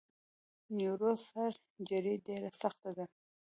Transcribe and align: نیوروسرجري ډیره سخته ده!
نیوروسرجري 0.77 2.15
ډیره 2.25 2.49
سخته 2.61 2.89
ده! 2.97 3.05